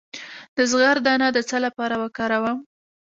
[0.55, 2.57] د زغر دانه د څه لپاره وکاروم؟